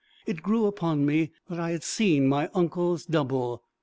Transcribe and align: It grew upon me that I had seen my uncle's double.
It 0.25 0.41
grew 0.41 0.65
upon 0.65 1.05
me 1.05 1.31
that 1.47 1.59
I 1.59 1.69
had 1.69 1.83
seen 1.83 2.27
my 2.27 2.49
uncle's 2.55 3.05
double. 3.05 3.61